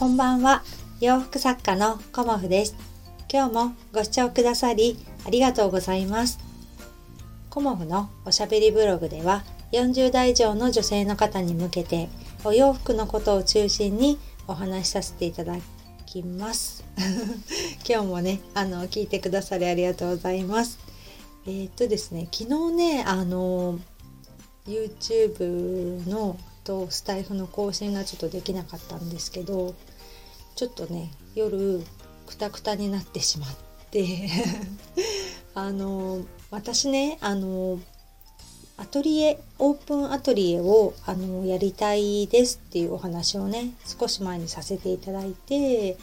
[0.00, 0.62] こんばんは。
[1.02, 2.74] 洋服作家のコモフです。
[3.30, 6.38] 今日もご視聴くださりありがとうございます。
[7.50, 12.08] コモフのおしゃべりブログでは40代以上の女性の方に向けて
[12.44, 14.18] お洋服のことを中心に
[14.48, 15.58] お話しさせていただ
[16.06, 16.82] きます。
[17.86, 20.78] 今日もねあの聞いてくださりありがとうございます。
[21.46, 23.78] えー、っとですね昨日ねあの
[24.66, 29.74] YouTube のとスタイフの更新がちょっとできなかったんですけど
[30.60, 31.80] ちょっとね夜
[32.26, 33.50] くたくたになってしまっ
[33.90, 34.28] て
[35.54, 37.80] あの私ねあの
[38.76, 45.96] アトリエオープンアトリエをあのやりたいですっていうお話をね少し前にさせていただいて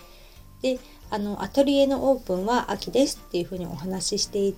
[0.64, 0.80] で
[1.12, 4.56] あのアトリエのオープンは秋ですっていうふうにお話ししてい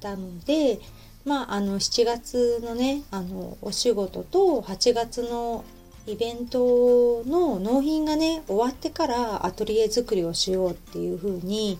[0.00, 0.78] たので
[1.24, 5.62] まあ、あの7月のねあのお仕事と8月の
[6.08, 11.78] イベントの納品がね終わってからアトリエ作りをしようっていう風に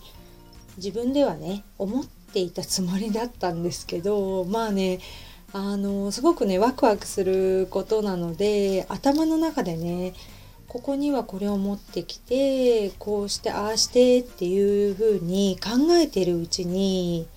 [0.77, 4.99] 自分ではね思っていたつもりだったんですけどまあね
[5.51, 10.13] あのすごくねワクワクすることなので頭の中でね
[10.67, 17.27] ここにはこれを持ってきてこうしてああしてっていう風に考えてるうちに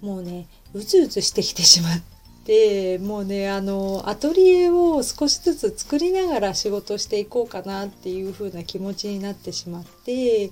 [0.00, 2.15] もうねうつうつしてきてしまって。
[2.46, 10.48] でもうねあのアトリエを少しずつ作りながら仕事していこうかなっていう風な気持ちになってしまって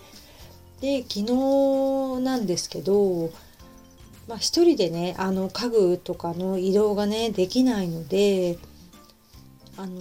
[0.80, 3.30] で昨日なんですけど
[4.26, 8.58] まあ、一人でねあの家具とかの移動がねできないので
[9.76, 10.00] あの、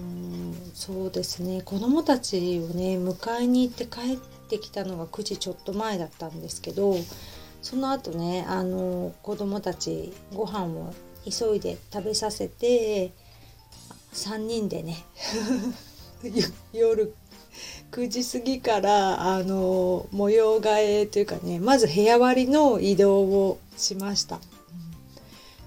[0.74, 4.18] そうですね子供たちをね迎えに行って帰っ
[4.50, 6.96] てきたのが9時ちょっと前だったんですけど
[7.62, 10.94] その後ねあの子供たちご飯を
[11.30, 13.12] 急いで食べさせて
[14.14, 15.06] 3人でね
[16.74, 17.16] 夜
[17.92, 24.40] 9時過ぎからあの模様替えというかねまず部屋割りの移動をしました。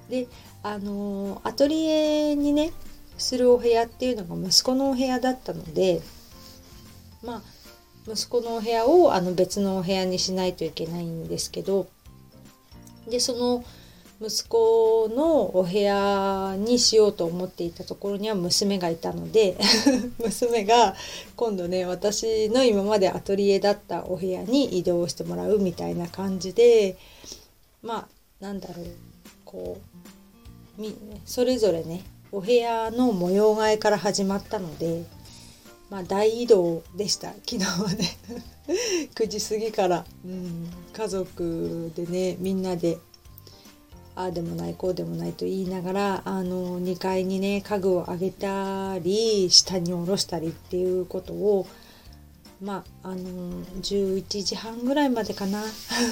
[0.09, 0.27] で
[0.63, 2.73] あのアトリエにね
[3.19, 6.03] するお部屋っていうのが息子のお部屋だったので
[7.23, 7.43] まあ
[8.13, 11.89] 息子のお部屋をあの別のお部屋にしないといけないんですけど
[13.09, 13.65] でその
[14.19, 19.59] 息子のお部屋にしようと思っていたところには娘がいたので
[20.19, 20.95] 娘が
[21.37, 26.97] 今度ね私の今までアトリエだったお部屋に移動してもらうみたいな感じで
[27.83, 28.09] ま
[28.41, 28.87] あなんだろう
[29.45, 29.79] こ
[30.79, 30.95] うみ
[31.27, 32.03] それぞれね
[32.33, 35.05] お部屋の模様替えから始まったので
[35.91, 37.35] まあ大移動でした。
[37.47, 38.17] 昨日はね
[39.15, 42.99] 9時過ぎから、うん、家族でねみんなで
[44.17, 51.67] ああでもないこうでもないと言いながらあの2階にね家具を上げたり下に下ろしたりっていうことを
[52.63, 55.63] まああの11時半ぐらいまでかな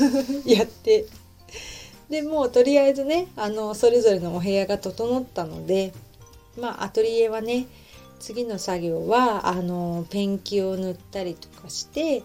[0.47, 1.07] やって。
[2.11, 5.95] でもうとりあえずねあのそれぞれのお部屋が整ったので
[6.61, 7.67] まあアトリエはね
[8.21, 12.23] 次の作業はあのペンキを塗ったりとかして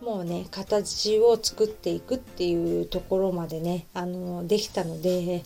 [0.00, 5.42] もうね形を作っていくっていうところまでねあのできたので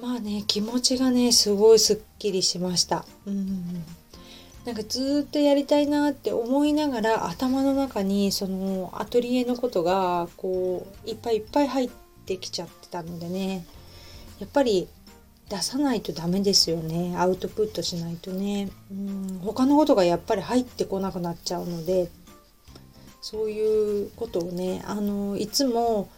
[0.00, 3.04] まあね気持ちがねすごいすっきりしました。
[3.26, 3.84] うん。
[4.64, 11.90] なんかずっとやりたいなって思いながら頭の中にそのアトリエのことがこういっぱいいっぱい入っ
[12.26, 13.64] てきちゃってたのでね
[14.40, 14.86] やっぱり
[15.48, 17.16] 出さないとダメですよね。
[17.16, 18.68] アウトプットしないとね。
[18.90, 19.40] うん。
[19.42, 22.10] 他のことがやっぱり入ってこなくなっちゃうので
[23.20, 26.08] そういうことをねあのいつも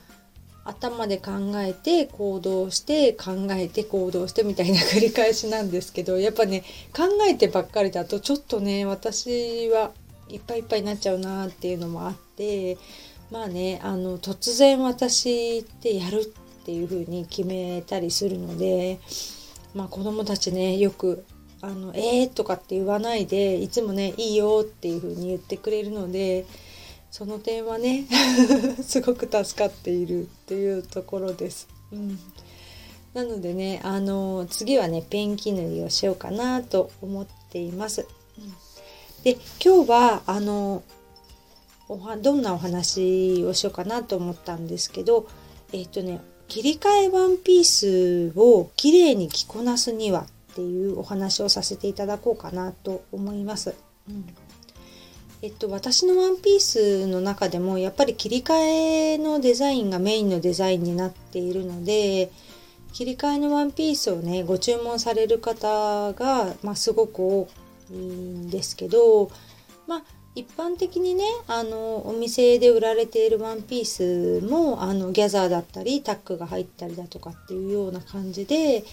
[0.65, 6.63] 頭で考えて行動して考えて行動してみたいな繰り返しなんですけどやっぱね
[6.95, 9.93] 考えてばっかりだとちょっとね私は
[10.29, 12.79] いっぱいいっぱいになっちゃうなっていうのもあって
[13.31, 16.25] まあねあの突然私ってやるっ
[16.65, 19.01] ていう風に決めたりするので、
[19.75, 21.25] まあ、子供たちねよく
[21.63, 26.45] 「あのえー」とかって言わないでいつもね「いいよ」っていう風に言ってくれるので
[27.11, 28.07] その点はね
[28.83, 31.69] すごく助かっているっていうところです。
[31.93, 32.19] うん
[33.13, 38.07] なのでね、あの次はね、ペンキ塗りをしようかなと思っています。
[38.39, 38.55] うん、
[39.25, 40.85] で、今日は、あの、
[41.89, 45.27] おはどんなお話をしようかなと思ったんですけど、
[45.73, 53.75] えっ、ー、とね、切り替えワンピースをきれいに着こなすにはっていうお話をさせていただこうかなと思います。
[54.09, 54.25] うん
[55.43, 62.31] えっと、私のワンピースの中でもやっぱり切り替えのデザインがメインのデザインになっているので
[62.93, 67.49] 切り替えのワンピースをねご注文される方が、まあ、すごく多
[67.91, 69.31] いんですけど、
[69.87, 70.03] まあ、
[70.35, 78.85] 一般的にねあのお店で売られているワンピースもあのギャザーだったりタックが入ったりだとかっていうような感じで、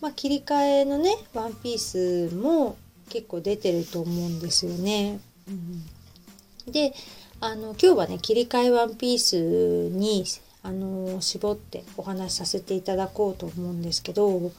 [0.00, 2.76] まあ、切り替えのねワンピースも
[3.08, 5.18] 結構出てると思うんですよね。
[5.48, 6.94] うん、で
[7.40, 10.24] あの今日はね切り替えワンピースに
[10.62, 14.52] あの絞ってお話しさせていただこうと思うんですけど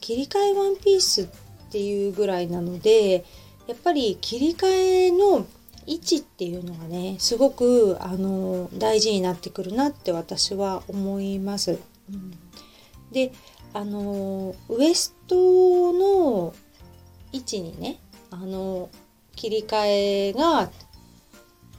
[0.00, 1.26] 切り替えワンピースっ
[1.70, 3.24] ていうぐらいなので
[3.66, 5.46] やっぱり切り替えの
[5.86, 11.78] 位置っていうのがねすごくあの大事になってくるなって私は思います。
[12.10, 12.34] うん、
[13.12, 13.32] で
[13.72, 16.54] あのウエストの
[17.32, 17.98] 位置にね
[18.30, 18.88] あの
[19.34, 20.70] 切り替えが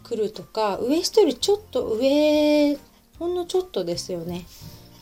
[0.04, 2.78] 来るとかウエストよりちょっと上
[3.18, 4.46] ほんのちょっとですよね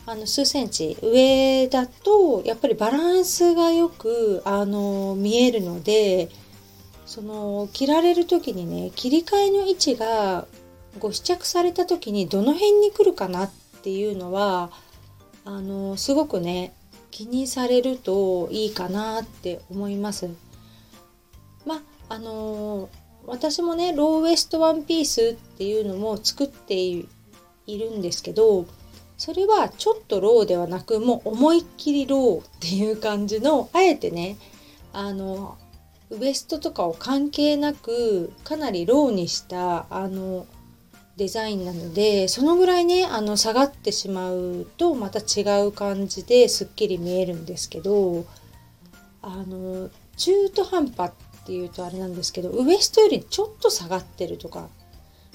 [0.06, 6.28] あの数センチ上だとやっぱりバランスがよくあの見えるので
[7.06, 10.46] その着られる時にね切り替えの位置が
[10.98, 13.50] ご試着された時にどの辺に来るかなっ
[13.82, 14.70] ていうのは
[15.44, 16.72] あのすごくね
[17.10, 20.28] 気にされるといいかなって思います。
[21.64, 22.88] まああの
[23.26, 27.08] 私もねローウエストワンピースっていうのも作ってい
[27.66, 28.66] るんですけど
[29.16, 34.36] それはちょっとローではなくもう思いっきりローっていう感じのあえてね
[34.92, 35.56] あの
[36.10, 40.46] ウエストとかを関係なくかなりローにしたあの
[41.16, 48.26] デザインなのでそのぐらいねあの下がってしまうとまた違う感じですっきり見えるんですけど
[49.22, 51.12] あの中途半端っ
[51.46, 54.68] ていうとあれなんですけどウエストよりちょっと下がってるとか、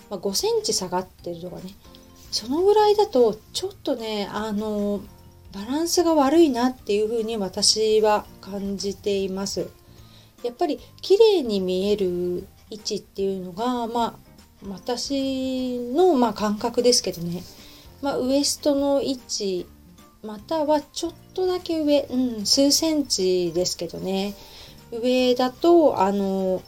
[0.10, 1.76] まあ、5センチ下がってるとかね。
[2.32, 5.02] そのぐらいだとちょっとねあの
[5.52, 9.70] バランスが悪いなっていうふうに私は感じています。
[10.44, 14.14] やっぱり綺麗に見える位置っていうのがまあ
[14.68, 17.44] 私のまあ感覚ですけどね、
[18.02, 19.66] まあ、ウエストの位置
[20.22, 24.36] またはちょっとだけ上、うん、数センチですけどね。
[24.92, 26.62] 上だとあの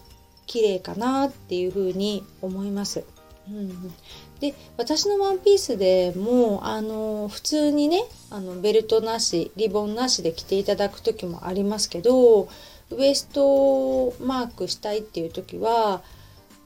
[0.46, 3.04] 綺麗かなっていうふうに思います。
[3.50, 3.94] うん、
[4.40, 16.02] で私のワンピースでもあの普通にねあのベルトなしリボンなしで着ていただく時もありますけどウエストマークしたいっていう時は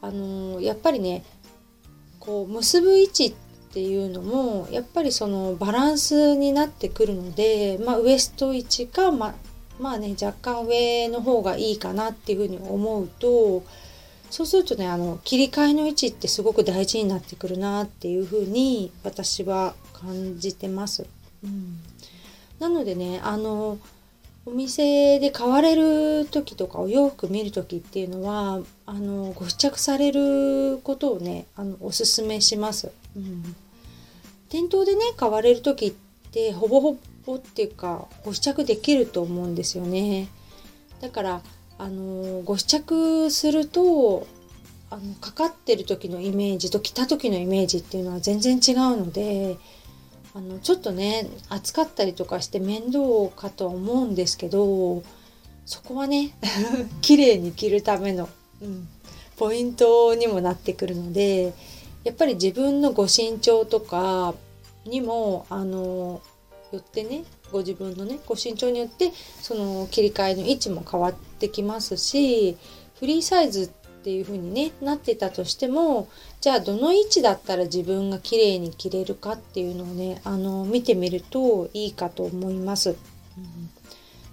[0.01, 1.23] あのやっぱりね
[2.19, 3.33] こう結ぶ位置っ
[3.73, 9.35] ていうのもやっぱりそのバランスになってくるので、まあ、ウエスト位置か、ま
[9.79, 13.63] まあね若干上の方がいいかなっていうふうに思うと
[14.29, 21.05] そうするとねあの切り替えの位置ってすごく大事になってくるなっていうふうに私は感じてます。
[21.43, 21.79] うん、
[22.59, 23.77] なのでねあの
[24.47, 32.91] お店で買われる時とかお洋服見る時っていうのはあのご試着されることをねあのおすすめします。
[33.15, 33.55] うん、
[34.49, 35.93] 店頭でね買われる時っ
[36.31, 36.99] てほぼほぼ
[37.33, 40.27] っていうかご試着できると思うんですよね。
[41.01, 41.41] だから
[41.77, 44.27] あのご試着すると
[44.89, 49.57] あのかかってる時のイメージと着た時のイメージっていうのは全然違うので
[50.33, 52.99] あのちょっとね暑かったりとかして面倒
[53.35, 55.03] かとは思うんですけど
[55.65, 56.37] そこはね
[57.01, 58.29] 綺麗に着るための、
[58.61, 58.87] うん、
[59.37, 61.53] ポイントにもなってくるので
[62.03, 64.35] やっぱり自分のご身長とか
[64.85, 66.21] にもあの
[66.75, 72.57] よってねご自分のねご身長によってその切り替えの位置も変わってきますし
[72.99, 73.67] フリーサイズっ
[74.03, 76.07] ていう風にねなってたとしても
[76.39, 82.91] じゃあどの位置だったら自分が綺麗に着れるかっていうのをねあの見てみるといいかと思います。
[82.91, 82.97] うん、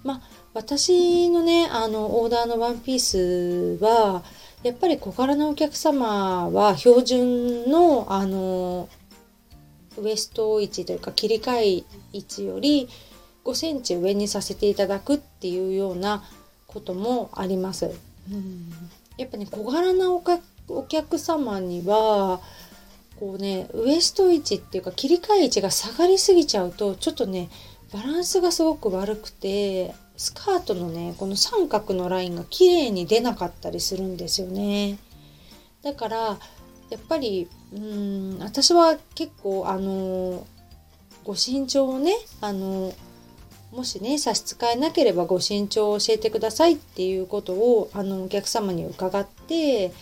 [0.05, 0.21] まあ
[0.53, 4.23] 私のねあのオーダーのワンピースは
[4.63, 8.89] やっぱり小柄なお客様は標準のあの
[9.99, 12.89] ウエスト位置というか切り替え位置より
[13.45, 16.23] 5センチ上にさせていただくっていうような
[16.67, 17.91] こともあります。
[18.31, 18.73] うん
[19.19, 20.23] やっぱね小柄なお
[20.89, 22.41] 客様には
[23.21, 27.51] こうねウエスト位置っていうか切り替え位置が下がりすぎちゃうとちょっとね
[27.93, 34.99] バランスがすごく悪くてスカートのねこの三角のラインが綺麗に出なかったりするんですよね
[35.83, 36.39] だから
[36.93, 40.47] やっぱりうん私は結構あの
[41.25, 42.93] ご身長をねあの
[43.71, 49.93] もしね差し支えなければご身長を教えてくださいっていうことをあのお客様に伺って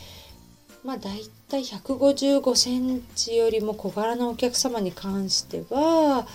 [0.82, 6.26] まあ大体155センチよりも小柄なお客様に関しては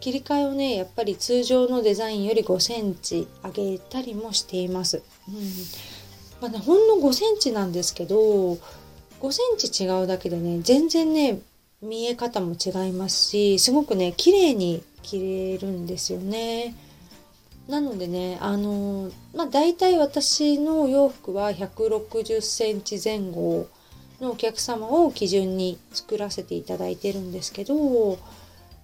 [0.00, 5.02] 切り替えをねやっぱり通常のデザインより5センチ上げたりもしています。
[5.26, 5.34] うん
[6.42, 8.58] まあね、ほんの5センチなんですけど
[9.22, 11.38] 5センチ違うだけでね全然ね
[11.80, 16.74] 見え方も違いますしすごくね綺麗に着れるんですよね。
[17.68, 23.68] なのでねあのまあ大体私の洋服は160センチ前後
[24.20, 28.18] のお客様を基準に作らせていただいてるんですけど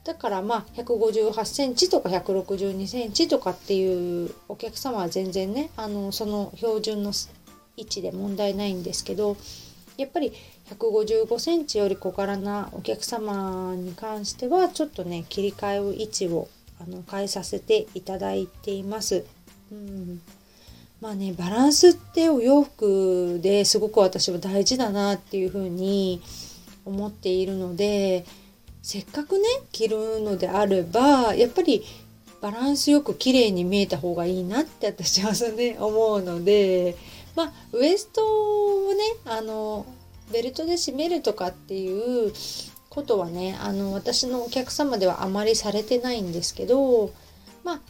[0.05, 7.13] だからまあ158センチとか162センチとかっていうお客様は全然ねあのその標準の
[7.77, 9.37] 位置で問題ないんですけど
[9.99, 10.33] やっぱり
[10.71, 16.49] 155センチより小柄なお客様に関してはちょっとね切り替えを位置を
[16.81, 19.25] あの変えさせていただいています。
[19.73, 20.23] うん
[21.01, 26.23] まあねバランスってお洋服ですごく私は大事だなっていうふうに
[26.85, 28.25] 思っているので
[28.83, 31.85] せっかくね着るのであればやっぱり
[32.41, 36.97] バランスよく綺麗に見えた方がいいなって私はね思うので
[37.39, 38.21] まあウエスト
[38.89, 39.87] をねあの
[40.33, 42.33] ベルトで締めるとかっていう
[42.91, 47.13] ことはねあの私のお客様ではあまりされてないんですけど
[47.63, 47.81] まあ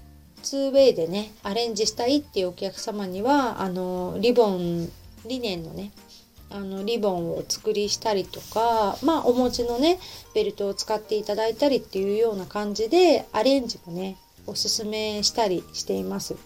[0.43, 4.91] 2way でねアレンジしたいっていうお客様にはあのリボン
[5.27, 5.93] リネンのね
[6.51, 9.99] あのリボンをお作りしたりとかまあお持ちのね
[10.35, 16.37] ベルトを使っていただいたりっていうような感じでアレンジもねおすすめしたりしています。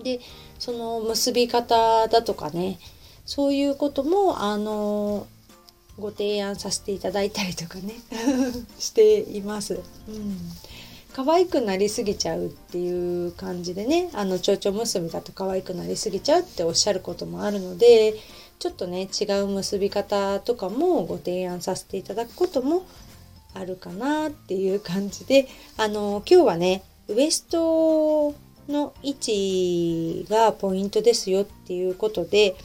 [0.00, 0.20] で
[0.58, 2.78] その結び方だとかね。
[3.26, 5.26] そういうこともあの
[5.98, 7.94] ご提案させていただいたりとかね。
[8.78, 9.80] しています。
[10.08, 10.38] うん。
[11.12, 14.10] 可愛くなりすぎちゃうっていう感じでね。
[14.14, 18.16] あの蝶々結びだと可愛くなりすぎちゃうっておっしゃることもあるので
[18.58, 22.86] ちょっとね違う結び方とかもご提案させていただくことも
[23.54, 28.34] あるかなっていう感じであの今日はねウエスト
[28.70, 32.56] の位置がポイントですよっていうことで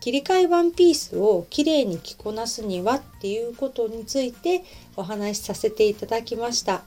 [0.00, 4.62] 切り替えワンピースをきれいに着こなすにはっていうことについて
[4.96, 6.82] お話しさせていただきました。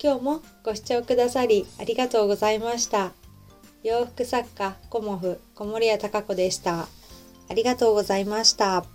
[0.00, 3.12] 今日もご視聴くださりありがとうございました。
[3.82, 6.86] 洋服作家コモフ小森屋隆子でした。
[7.48, 8.93] ありがとうございました。